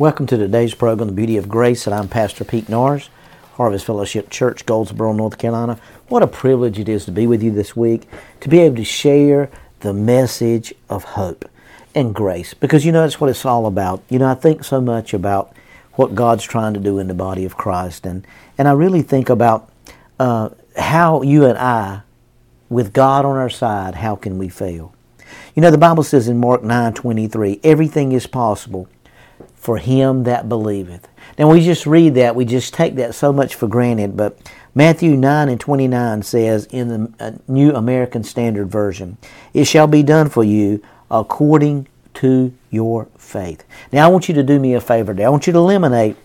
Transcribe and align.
Welcome 0.00 0.26
to 0.28 0.38
today's 0.38 0.74
program, 0.74 1.08
The 1.08 1.14
Beauty 1.14 1.36
of 1.36 1.46
Grace, 1.46 1.86
and 1.86 1.94
I'm 1.94 2.08
Pastor 2.08 2.42
Pete 2.42 2.70
Nars, 2.70 3.10
Harvest 3.56 3.84
Fellowship 3.84 4.30
Church, 4.30 4.64
Goldsboro, 4.64 5.12
North 5.12 5.36
Carolina. 5.36 5.78
What 6.08 6.22
a 6.22 6.26
privilege 6.26 6.78
it 6.78 6.88
is 6.88 7.04
to 7.04 7.12
be 7.12 7.26
with 7.26 7.42
you 7.42 7.50
this 7.50 7.76
week, 7.76 8.08
to 8.40 8.48
be 8.48 8.60
able 8.60 8.76
to 8.76 8.84
share 8.84 9.50
the 9.80 9.92
message 9.92 10.72
of 10.88 11.04
hope 11.04 11.44
and 11.94 12.14
grace, 12.14 12.54
because 12.54 12.86
you 12.86 12.92
know 12.92 13.02
that's 13.02 13.20
what 13.20 13.28
it's 13.28 13.44
all 13.44 13.66
about. 13.66 14.02
You 14.08 14.18
know, 14.20 14.30
I 14.30 14.34
think 14.36 14.64
so 14.64 14.80
much 14.80 15.12
about 15.12 15.54
what 15.96 16.14
God's 16.14 16.44
trying 16.44 16.72
to 16.72 16.80
do 16.80 16.98
in 16.98 17.06
the 17.06 17.12
body 17.12 17.44
of 17.44 17.58
Christ, 17.58 18.06
and, 18.06 18.26
and 18.56 18.68
I 18.68 18.72
really 18.72 19.02
think 19.02 19.28
about 19.28 19.70
uh, 20.18 20.48
how 20.78 21.20
you 21.20 21.44
and 21.44 21.58
I, 21.58 22.00
with 22.70 22.94
God 22.94 23.26
on 23.26 23.36
our 23.36 23.50
side, 23.50 23.96
how 23.96 24.16
can 24.16 24.38
we 24.38 24.48
fail? 24.48 24.94
You 25.54 25.60
know, 25.60 25.70
the 25.70 25.76
Bible 25.76 26.04
says 26.04 26.26
in 26.26 26.38
Mark 26.38 26.62
9 26.62 26.94
23, 26.94 27.60
everything 27.62 28.12
is 28.12 28.26
possible 28.26 28.88
for 29.60 29.76
him 29.76 30.24
that 30.24 30.48
believeth. 30.48 31.06
Now 31.38 31.50
we 31.50 31.60
just 31.60 31.86
read 31.86 32.14
that, 32.14 32.34
we 32.34 32.46
just 32.46 32.72
take 32.72 32.94
that 32.96 33.14
so 33.14 33.32
much 33.32 33.54
for 33.54 33.68
granted, 33.68 34.16
but 34.16 34.50
Matthew 34.74 35.16
9 35.16 35.48
and 35.50 35.60
29 35.60 36.22
says 36.22 36.66
in 36.66 36.88
the 36.88 37.12
uh, 37.20 37.32
New 37.46 37.74
American 37.74 38.24
Standard 38.24 38.68
Version, 38.70 39.18
It 39.52 39.64
shall 39.64 39.86
be 39.86 40.02
done 40.02 40.30
for 40.30 40.42
you 40.42 40.82
according 41.10 41.88
to 42.14 42.54
your 42.70 43.08
faith. 43.18 43.64
Now 43.92 44.06
I 44.06 44.08
want 44.08 44.28
you 44.28 44.34
to 44.34 44.42
do 44.42 44.58
me 44.58 44.74
a 44.74 44.80
favor 44.80 45.12
today. 45.12 45.26
I 45.26 45.28
want 45.28 45.46
you 45.46 45.52
to 45.52 45.58
eliminate 45.58 46.16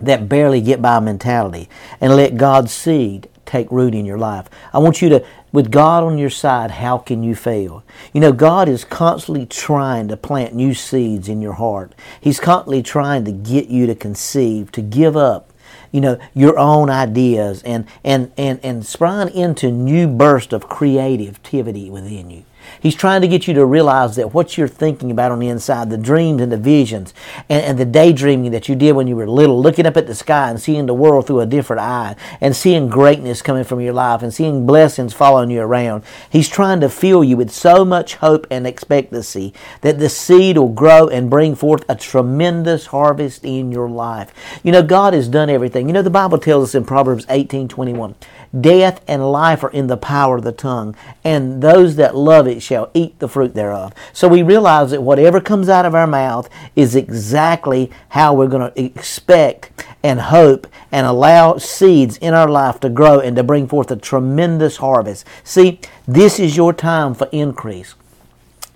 that 0.00 0.28
barely 0.28 0.60
get 0.60 0.80
by 0.80 1.00
mentality 1.00 1.68
and 2.00 2.14
let 2.14 2.36
God's 2.36 2.72
seed 2.72 3.28
take 3.46 3.70
root 3.70 3.94
in 3.94 4.04
your 4.04 4.18
life. 4.18 4.48
I 4.72 4.78
want 4.78 5.02
you 5.02 5.08
to, 5.10 5.24
with 5.52 5.70
God 5.70 6.04
on 6.04 6.18
your 6.18 6.30
side, 6.30 6.72
how 6.72 6.98
can 6.98 7.22
you 7.22 7.34
fail? 7.34 7.84
You 8.12 8.20
know, 8.20 8.32
God 8.32 8.68
is 8.68 8.84
constantly 8.84 9.46
trying 9.46 10.08
to 10.08 10.16
plant 10.16 10.54
new 10.54 10.74
seeds 10.74 11.28
in 11.28 11.40
your 11.40 11.54
heart. 11.54 11.94
He's 12.20 12.40
constantly 12.40 12.82
trying 12.82 13.24
to 13.24 13.32
get 13.32 13.68
you 13.68 13.86
to 13.86 13.94
conceive, 13.94 14.72
to 14.72 14.82
give 14.82 15.16
up, 15.16 15.50
you 15.92 16.00
know, 16.00 16.18
your 16.34 16.58
own 16.58 16.90
ideas 16.90 17.62
and, 17.62 17.86
and, 18.02 18.32
and, 18.36 18.60
and 18.62 18.84
sprung 18.84 19.30
into 19.30 19.70
new 19.70 20.08
burst 20.08 20.52
of 20.52 20.68
creativity 20.68 21.90
within 21.90 22.30
you. 22.30 22.44
He's 22.80 22.94
trying 22.94 23.20
to 23.22 23.28
get 23.28 23.46
you 23.46 23.54
to 23.54 23.64
realize 23.64 24.16
that 24.16 24.34
what 24.34 24.56
you're 24.56 24.68
thinking 24.68 25.10
about 25.10 25.32
on 25.32 25.38
the 25.38 25.48
inside, 25.48 25.90
the 25.90 25.98
dreams 25.98 26.40
and 26.40 26.50
the 26.50 26.56
visions, 26.56 27.14
and, 27.48 27.64
and, 27.64 27.78
the 27.78 27.84
daydreaming 27.84 28.50
that 28.52 28.68
you 28.68 28.74
did 28.74 28.92
when 28.92 29.06
you 29.06 29.16
were 29.16 29.26
little, 29.26 29.60
looking 29.60 29.86
up 29.86 29.96
at 29.96 30.06
the 30.06 30.14
sky 30.14 30.50
and 30.50 30.60
seeing 30.60 30.86
the 30.86 30.94
world 30.94 31.26
through 31.26 31.40
a 31.40 31.46
different 31.46 31.80
eye, 31.80 32.16
and 32.40 32.54
seeing 32.54 32.88
greatness 32.88 33.42
coming 33.42 33.64
from 33.64 33.80
your 33.80 33.92
life, 33.92 34.22
and 34.22 34.32
seeing 34.32 34.66
blessings 34.66 35.12
following 35.12 35.50
you 35.50 35.60
around. 35.60 36.04
He's 36.30 36.48
trying 36.48 36.80
to 36.80 36.88
fill 36.88 37.24
you 37.24 37.36
with 37.36 37.50
so 37.50 37.84
much 37.84 38.16
hope 38.16 38.46
and 38.50 38.66
expectancy 38.66 39.52
that 39.80 39.98
the 39.98 40.08
seed 40.08 40.58
will 40.58 40.68
grow 40.68 41.08
and 41.08 41.30
bring 41.30 41.54
forth 41.54 41.84
a 41.88 41.94
tremendous 41.94 42.86
harvest 42.86 43.44
in 43.44 43.72
your 43.72 43.88
life. 43.88 44.32
You 44.62 44.72
know, 44.72 44.82
God 44.82 45.14
has 45.14 45.28
done 45.28 45.50
everything. 45.50 45.88
You 45.88 45.92
know, 45.92 46.02
the 46.02 46.10
Bible 46.10 46.38
tells 46.38 46.70
us 46.70 46.74
in 46.74 46.84
Proverbs 46.84 47.26
18 47.28 47.68
21, 47.68 48.14
death 48.60 49.02
and 49.08 49.30
life 49.30 49.64
are 49.64 49.70
in 49.70 49.86
the 49.86 49.96
power 49.96 50.36
of 50.36 50.44
the 50.44 50.52
tongue, 50.52 50.94
and 51.22 51.62
those 51.62 51.96
that 51.96 52.16
love 52.16 52.46
it 52.46 52.53
shall 52.62 52.90
eat 52.94 53.18
the 53.18 53.28
fruit 53.28 53.54
thereof. 53.54 53.92
So 54.12 54.28
we 54.28 54.42
realize 54.42 54.90
that 54.90 55.02
whatever 55.02 55.40
comes 55.40 55.68
out 55.68 55.86
of 55.86 55.94
our 55.94 56.06
mouth 56.06 56.48
is 56.76 56.94
exactly 56.96 57.90
how 58.10 58.34
we're 58.34 58.48
going 58.48 58.72
to 58.72 58.80
expect 58.82 59.84
and 60.02 60.20
hope 60.20 60.66
and 60.92 61.06
allow 61.06 61.56
seeds 61.56 62.16
in 62.18 62.34
our 62.34 62.48
life 62.48 62.80
to 62.80 62.88
grow 62.88 63.18
and 63.18 63.36
to 63.36 63.42
bring 63.42 63.66
forth 63.66 63.90
a 63.90 63.96
tremendous 63.96 64.76
harvest. 64.76 65.26
See, 65.42 65.80
this 66.06 66.38
is 66.38 66.56
your 66.56 66.72
time 66.72 67.14
for 67.14 67.28
increase. 67.32 67.94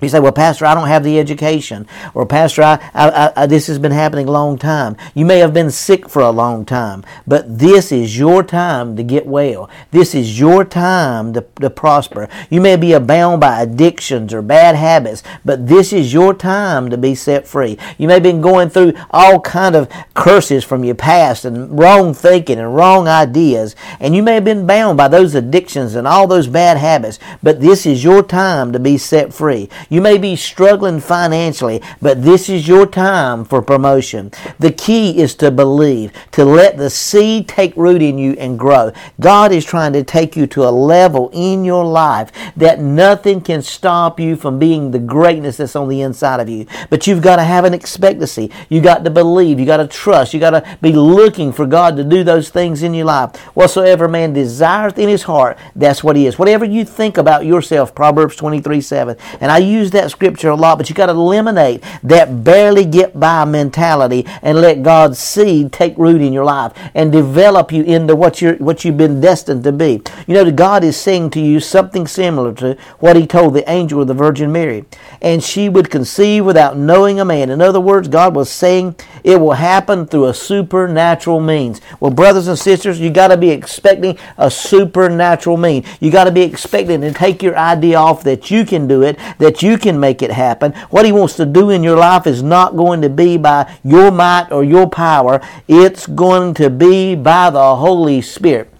You 0.00 0.08
say, 0.08 0.20
well, 0.20 0.30
Pastor, 0.30 0.64
I 0.64 0.74
don't 0.74 0.86
have 0.86 1.02
the 1.02 1.18
education. 1.18 1.86
Or, 2.14 2.24
Pastor, 2.24 2.62
I, 2.62 2.90
I, 2.94 3.32
I, 3.34 3.46
this 3.46 3.66
has 3.66 3.80
been 3.80 3.90
happening 3.90 4.28
a 4.28 4.30
long 4.30 4.56
time. 4.56 4.96
You 5.12 5.26
may 5.26 5.38
have 5.38 5.52
been 5.52 5.72
sick 5.72 6.08
for 6.08 6.22
a 6.22 6.30
long 6.30 6.64
time, 6.64 7.04
but 7.26 7.58
this 7.58 7.90
is 7.90 8.16
your 8.16 8.44
time 8.44 8.94
to 8.96 9.02
get 9.02 9.26
well. 9.26 9.68
This 9.90 10.14
is 10.14 10.38
your 10.38 10.64
time 10.64 11.32
to, 11.32 11.44
to 11.60 11.68
prosper. 11.68 12.28
You 12.48 12.60
may 12.60 12.76
be 12.76 12.96
bound 12.98 13.40
by 13.40 13.62
addictions 13.62 14.32
or 14.32 14.40
bad 14.40 14.76
habits, 14.76 15.24
but 15.44 15.66
this 15.66 15.92
is 15.92 16.12
your 16.12 16.32
time 16.32 16.90
to 16.90 16.96
be 16.96 17.16
set 17.16 17.48
free. 17.48 17.76
You 17.96 18.06
may 18.06 18.14
have 18.14 18.22
been 18.22 18.40
going 18.40 18.70
through 18.70 18.92
all 19.10 19.40
kind 19.40 19.74
of 19.74 19.90
curses 20.14 20.62
from 20.62 20.84
your 20.84 20.94
past 20.94 21.44
and 21.44 21.76
wrong 21.76 22.14
thinking 22.14 22.58
and 22.60 22.74
wrong 22.74 23.08
ideas, 23.08 23.74
and 23.98 24.14
you 24.14 24.22
may 24.22 24.34
have 24.34 24.44
been 24.44 24.66
bound 24.66 24.96
by 24.96 25.08
those 25.08 25.34
addictions 25.34 25.96
and 25.96 26.06
all 26.06 26.28
those 26.28 26.46
bad 26.46 26.76
habits, 26.76 27.18
but 27.42 27.60
this 27.60 27.84
is 27.84 28.04
your 28.04 28.22
time 28.22 28.72
to 28.72 28.78
be 28.78 28.96
set 28.96 29.34
free. 29.34 29.68
You 29.88 30.02
may 30.02 30.18
be 30.18 30.36
struggling 30.36 31.00
financially, 31.00 31.80
but 32.02 32.22
this 32.22 32.50
is 32.50 32.68
your 32.68 32.86
time 32.86 33.44
for 33.44 33.62
promotion. 33.62 34.32
The 34.58 34.70
key 34.70 35.18
is 35.18 35.34
to 35.36 35.50
believe, 35.50 36.12
to 36.32 36.44
let 36.44 36.76
the 36.76 36.90
seed 36.90 37.48
take 37.48 37.74
root 37.74 38.02
in 38.02 38.18
you 38.18 38.32
and 38.32 38.58
grow. 38.58 38.92
God 39.18 39.50
is 39.50 39.64
trying 39.64 39.94
to 39.94 40.04
take 40.04 40.36
you 40.36 40.46
to 40.48 40.68
a 40.68 40.70
level 40.70 41.30
in 41.32 41.64
your 41.64 41.84
life 41.84 42.32
that 42.56 42.80
nothing 42.80 43.40
can 43.40 43.62
stop 43.62 44.20
you 44.20 44.36
from 44.36 44.58
being 44.58 44.90
the 44.90 44.98
greatness 44.98 45.56
that's 45.56 45.76
on 45.76 45.88
the 45.88 46.02
inside 46.02 46.40
of 46.40 46.48
you. 46.50 46.66
But 46.90 47.06
you've 47.06 47.22
got 47.22 47.36
to 47.36 47.44
have 47.44 47.64
an 47.64 47.72
expectancy. 47.72 48.50
You 48.68 48.82
got 48.82 49.04
to 49.04 49.10
believe. 49.10 49.58
You 49.58 49.64
got 49.64 49.78
to 49.78 49.86
trust. 49.86 50.34
You 50.34 50.40
got 50.40 50.50
to 50.50 50.78
be 50.82 50.92
looking 50.92 51.52
for 51.52 51.66
God 51.66 51.96
to 51.96 52.04
do 52.04 52.24
those 52.24 52.50
things 52.50 52.82
in 52.82 52.92
your 52.92 53.06
life. 53.06 53.36
Whatsoever 53.56 54.06
man 54.06 54.34
desireth 54.34 54.98
in 54.98 55.08
his 55.08 55.22
heart, 55.22 55.56
that's 55.74 56.04
what 56.04 56.16
he 56.16 56.26
is. 56.26 56.38
Whatever 56.38 56.66
you 56.66 56.84
think 56.84 57.16
about 57.16 57.46
yourself, 57.46 57.94
Proverbs 57.94 58.36
23 58.36 58.80
7. 58.80 59.16
And 59.40 59.50
I 59.50 59.58
use 59.58 59.77
use 59.78 59.90
that 59.92 60.10
scripture 60.10 60.50
a 60.50 60.54
lot, 60.54 60.78
but 60.78 60.88
you 60.88 60.94
got 60.94 61.06
to 61.06 61.12
eliminate 61.12 61.82
that 62.02 62.44
barely 62.44 62.84
get 62.84 63.18
by 63.18 63.44
mentality 63.44 64.26
and 64.42 64.60
let 64.60 64.82
God's 64.82 65.18
seed 65.18 65.72
take 65.72 65.96
root 65.96 66.20
in 66.20 66.32
your 66.32 66.44
life 66.44 66.72
and 66.94 67.12
develop 67.12 67.72
you 67.72 67.82
into 67.84 68.14
what 68.16 68.42
you're 68.42 68.56
what 68.56 68.84
you've 68.84 68.96
been 68.96 69.20
destined 69.20 69.64
to 69.64 69.72
be. 69.72 70.02
You 70.26 70.34
know, 70.34 70.50
God 70.50 70.84
is 70.84 70.96
saying 70.96 71.30
to 71.30 71.40
you 71.40 71.60
something 71.60 72.06
similar 72.06 72.52
to 72.54 72.76
what 72.98 73.16
He 73.16 73.26
told 73.26 73.54
the 73.54 73.68
angel 73.70 74.00
of 74.00 74.08
the 74.08 74.14
Virgin 74.14 74.50
Mary, 74.52 74.84
and 75.22 75.42
she 75.42 75.68
would 75.68 75.90
conceive 75.90 76.44
without 76.44 76.76
knowing 76.76 77.20
a 77.20 77.24
man. 77.24 77.50
In 77.50 77.60
other 77.60 77.80
words, 77.80 78.08
God 78.08 78.34
was 78.34 78.50
saying 78.50 78.96
it 79.28 79.40
will 79.40 79.52
happen 79.52 80.06
through 80.06 80.26
a 80.26 80.34
supernatural 80.34 81.38
means. 81.38 81.80
Well, 82.00 82.10
brothers 82.10 82.48
and 82.48 82.58
sisters, 82.58 82.98
you 82.98 83.10
got 83.10 83.28
to 83.28 83.36
be 83.36 83.50
expecting 83.50 84.18
a 84.36 84.50
supernatural 84.50 85.56
mean. 85.56 85.84
You 86.00 86.10
got 86.10 86.24
to 86.24 86.32
be 86.32 86.42
expecting 86.42 87.00
to 87.02 87.12
take 87.12 87.44
your 87.44 87.56
idea 87.56 87.96
off 87.96 88.24
that 88.24 88.50
you 88.50 88.64
can 88.64 88.88
do 88.88 89.02
it, 89.02 89.16
that 89.38 89.62
you 89.62 89.68
you 89.68 89.76
can 89.76 90.00
make 90.00 90.22
it 90.22 90.30
happen. 90.30 90.72
What 90.90 91.04
He 91.04 91.12
wants 91.12 91.36
to 91.36 91.46
do 91.46 91.70
in 91.70 91.82
your 91.82 91.96
life 91.96 92.26
is 92.26 92.42
not 92.42 92.76
going 92.76 93.02
to 93.02 93.10
be 93.10 93.36
by 93.36 93.76
your 93.84 94.10
might 94.10 94.50
or 94.50 94.64
your 94.64 94.88
power, 94.88 95.40
it's 95.68 96.06
going 96.06 96.54
to 96.54 96.70
be 96.70 97.14
by 97.14 97.50
the 97.50 97.76
Holy 97.76 98.22
Spirit. 98.22 98.77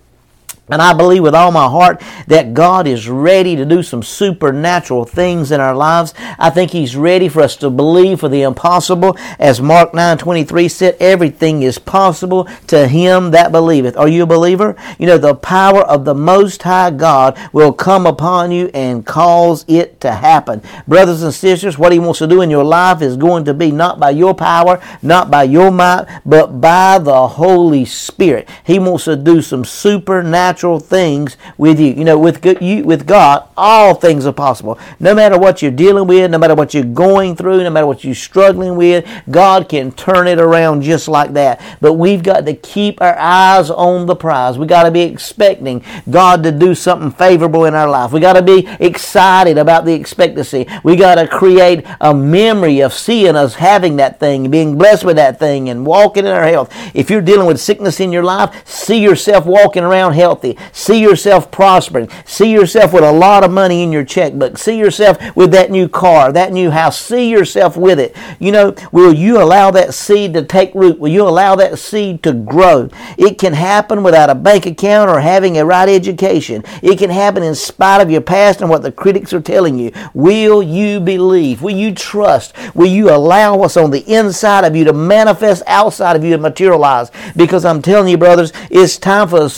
And 0.71 0.83
I 0.83 0.93
believe 0.93 1.23
with 1.23 1.35
all 1.35 1.53
my 1.53 1.69
heart 1.69 2.03
that 2.27 2.55
God 2.55 2.87
is 2.87 3.09
ready 3.09 3.57
to 3.57 3.65
do 3.65 3.83
some 3.83 4.03
supernatural 4.03 5.05
things 5.05 5.51
in 5.51 5.61
our 5.61 5.75
lives. 5.75 6.15
I 6.39 6.51
think 6.51 6.71
He's 6.71 6.97
ready 6.97 7.29
for 7.29 7.41
us 7.41 7.57
to 7.57 7.71
believe 7.71 8.21
for 8.21 8.29
the 8.29 8.43
impossible. 8.43 9.17
As 9.39 9.61
Mark 9.61 9.95
9 9.95 10.19
23 10.19 10.69
said, 10.69 10.97
everything 11.01 11.63
is 11.63 11.79
possible 11.79 12.45
to 12.67 12.89
him 12.89 13.31
that 13.31 13.53
believeth. 13.53 13.97
Are 13.97 14.09
you 14.09 14.25
a 14.25 14.27
believer? 14.27 14.77
You 14.99 15.07
know, 15.07 15.19
the 15.19 15.35
power 15.35 15.83
of 15.83 16.05
the 16.05 16.15
Most 16.15 16.63
High 16.63 16.91
God 16.91 17.39
will 17.53 17.73
come 17.73 18.07
upon 18.07 18.51
you 18.51 18.71
and 18.75 19.07
cause 19.07 19.65
it 19.69 20.01
to 20.01 20.13
happen. 20.13 20.63
Brothers 20.87 21.23
and 21.23 21.33
sisters, 21.33 21.79
what 21.79 21.93
He 21.93 21.99
wants 21.99 22.19
to 22.19 22.27
do 22.27 22.43
in 22.43 22.51
your 22.51 22.65
life 22.65 23.03
is 23.03 23.17
going 23.17 23.45
to 23.45 23.55
be 23.55 23.71
not 23.71 24.01
by 24.01 24.11
your 24.11 24.35
power, 24.35 24.81
not 25.03 25.31
by 25.31 25.45
your 25.45 25.71
might, 25.71 26.07
but 26.25 26.61
by 26.61 26.99
the 26.99 27.29
Holy 27.29 27.85
Spirit. 27.85 28.49
He 28.65 28.79
wants 28.79 29.05
to 29.05 29.17
do 29.17 29.41
some 29.43 29.65
supernatural 29.65 30.58
supernatural 30.59 30.81
things 30.81 31.37
with 31.57 31.79
you. 31.81 31.93
You 31.93 32.05
know, 32.05 32.19
with 32.19 32.45
you, 32.45 32.85
with 32.85 33.07
God, 33.07 33.49
all 33.57 33.95
things 33.95 34.27
are 34.27 34.33
possible. 34.33 34.79
No 34.99 35.15
matter 35.15 35.39
what 35.39 35.63
you're 35.63 35.71
dealing 35.71 36.07
with, 36.07 36.31
no 36.31 36.39
matter 36.39 36.55
what 36.55 36.75
you're 36.75 36.85
going 36.85 37.37
through, 37.37 37.63
no 37.63 37.71
matter 37.71 37.87
what 37.87 38.05
you're 38.05 38.15
struggling 38.15 38.77
with, 38.77 39.07
God 39.31 39.69
can 39.69 39.93
turn 39.93 40.27
it 40.27 40.39
around 40.39 40.83
just 40.83 41.09
like 41.09 41.33
that. 41.35 41.61
But 41.81 41.95
we've 41.95 42.23
got 42.23 42.47
to 42.47 42.55
keep 42.55 43.01
our 43.01 43.17
eyes 43.19 43.71
on 43.71 44.07
the 44.07 44.17
prize. 44.17 44.59
We 44.59 44.67
got 44.67 44.85
to 44.85 44.91
be 44.91 45.03
expecting 45.03 45.85
God 46.11 46.43
to 46.43 46.53
do 46.53 46.75
something 46.75 47.11
favorable 47.11 47.65
in 47.65 47.75
our 47.75 47.89
life. 47.89 48.13
We 48.13 48.21
got 48.21 48.35
to 48.35 48.43
be 48.43 48.67
excited 48.81 49.59
about 49.59 49.85
the 49.85 49.95
expectancy. 49.95 50.67
We 50.83 50.97
got 50.97 51.17
to 51.17 51.29
create 51.29 51.85
a 52.01 52.15
memory 52.15 52.81
of 52.81 52.93
seeing 52.93 53.37
us 53.37 53.55
having 53.55 53.97
that 53.97 54.19
thing, 54.19 54.51
being 54.51 54.77
blessed 54.77 55.05
with 55.05 55.17
that 55.17 55.39
thing, 55.39 55.69
and 55.69 55.87
walking 55.87 56.27
in 56.27 56.33
our 56.33 56.45
health. 56.45 56.73
If 56.95 57.11
you're 57.11 57.23
dealing 57.23 57.47
with 57.47 57.61
sickness 57.61 58.01
in 58.01 58.13
your 58.13 58.25
life, 58.25 58.67
see 58.67 58.99
yourself 59.01 59.47
walking 59.47 59.85
around 59.85 60.15
healthy 60.15 60.48
wealthy. 60.49 60.69
See 60.73 61.01
yourself 61.01 61.51
prospering. 61.51 62.09
See 62.25 62.51
yourself 62.51 62.93
with 62.93 63.05
a 63.05 63.13
lot 63.13 63.45
of 63.45 63.51
money 63.51 63.83
in 63.83 63.93
your 63.93 64.05
checkbook. 64.05 64.59
See 64.59 64.79
yourself 64.79 65.19
with 65.37 65.51
that 65.53 65.71
new 65.71 65.89
car, 65.89 66.33
that 66.33 66.53
new 66.53 66.71
house. 66.71 66.99
See 66.99 67.31
yourself 67.31 67.77
with 67.77 67.99
it. 67.99 68.17
You 68.39 68.53
know, 68.53 68.75
will 68.93 69.13
you 69.13 69.41
allow 69.41 69.71
that 69.73 69.95
seed 69.95 70.35
to 70.35 70.45
take 70.45 70.75
root? 70.75 70.99
Will 70.99 71.11
you 71.11 71.23
allow 71.23 71.57
that 71.57 71.79
seed 71.79 72.23
to 72.23 72.33
grow? 72.33 72.89
It 73.17 73.39
can 73.39 73.53
happen 73.53 74.03
without 74.03 74.31
a 74.31 74.35
bank 74.35 74.67
account 74.67 75.11
or 75.11 75.21
having 75.21 75.59
a 75.59 75.65
right 75.65 75.89
education. 75.89 76.65
It 76.83 76.99
can 76.99 77.11
happen 77.11 77.43
in 77.43 77.55
spite 77.55 78.01
of 78.01 78.11
your 78.11 78.21
past 78.21 78.61
and 78.61 78.71
what 78.71 78.83
the 78.83 78.93
critics 78.93 79.33
are 79.33 79.41
telling 79.41 79.79
you. 79.79 79.93
Will 80.15 80.63
you 80.63 81.01
believe? 81.01 81.63
Will 81.63 81.77
you 81.77 81.95
trust? 81.95 82.55
Will 82.75 82.87
you 82.87 83.11
allow 83.11 83.57
what's 83.57 83.77
on 83.77 83.91
the 83.91 84.05
inside 84.13 84.65
of 84.65 84.75
you 84.75 84.85
to 84.85 84.93
manifest 84.93 85.63
outside 85.67 86.17
of 86.17 86.25
you 86.25 86.35
and 86.35 86.43
materialize? 86.43 87.11
Because 87.37 87.65
I'm 87.65 87.83
telling 87.83 88.09
you, 88.09 88.19
brothers, 88.19 88.53
it's 88.71 88.99
time 88.99 89.29
for 89.29 89.43
a 89.43 89.49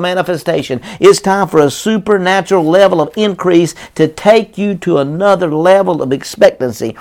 supernatural 0.00 0.16
manifestation. 0.16 0.80
It's 0.98 1.20
time 1.20 1.48
for 1.48 1.60
a 1.60 1.70
supernatural 1.70 2.64
level 2.64 3.00
of 3.00 3.12
increase 3.16 3.74
to 3.94 4.08
take 4.08 4.58
you 4.58 4.74
to 4.76 4.98
another 4.98 5.52
level 5.52 6.02
of 6.02 6.12
expectancy. 6.12 6.96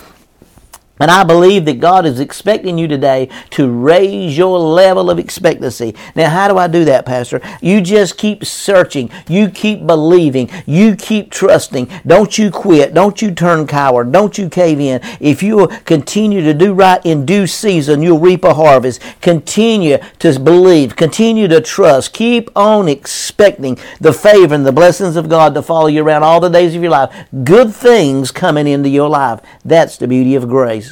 And 1.00 1.10
I 1.10 1.24
believe 1.24 1.66
that 1.66 1.80
God 1.80 2.06
is 2.06 2.20
expecting 2.20 2.78
you 2.78 2.88
today 2.88 3.30
to 3.52 3.70
raise 3.70 4.38
your 4.38 4.60
level 4.60 5.10
of 5.10 5.18
expectancy. 5.18 5.96
Now, 6.14 6.30
how 6.30 6.50
do 6.50 6.58
I 6.58 6.68
do 6.68 6.84
that, 6.86 7.06
Pastor? 7.06 7.42
You 7.62 7.80
just 7.80 8.18
keep 8.18 8.44
searching. 8.44 9.10
You 9.28 9.50
keep 9.50 9.88
believing. 9.88 10.50
You 10.66 10.98
keep 10.98 11.32
trusting. 11.32 11.90
Don't 12.06 12.38
you 12.38 12.52
quit. 12.52 12.94
Don't 12.94 13.22
you 13.22 13.32
turn 13.32 13.66
coward. 13.66 14.12
Don't 14.12 14.38
you 14.38 14.50
cave 14.50 14.80
in. 14.80 15.00
If 15.22 15.42
you 15.42 15.68
continue 15.86 16.42
to 16.42 16.54
do 16.54 16.74
right 16.74 17.04
in 17.06 17.26
due 17.26 17.48
season, 17.48 18.02
you'll 18.02 18.20
reap 18.20 18.44
a 18.44 18.54
harvest. 18.54 19.02
Continue 19.22 20.00
to 20.20 20.40
believe. 20.40 20.98
Continue 20.98 21.48
to 21.48 21.62
trust. 21.62 22.14
Keep 22.14 22.50
on 22.58 22.90
expecting 22.90 23.78
the 24.02 24.12
favor 24.12 24.54
and 24.54 24.66
the 24.66 24.74
blessings 24.74 25.16
of 25.16 25.30
God 25.30 25.54
to 25.54 25.62
follow 25.62 25.88
you 25.88 26.04
around 26.04 26.24
all 26.24 26.42
the 26.42 26.50
days 26.50 26.76
of 26.76 26.82
your 26.82 26.92
life. 26.92 27.28
Good 27.46 27.74
things 27.74 28.32
coming 28.32 28.68
into 28.68 28.90
your 28.90 29.10
life. 29.10 29.40
That's 29.64 29.96
the 29.98 30.08
beauty 30.08 30.36
of 30.36 30.50
grace. 30.50 30.89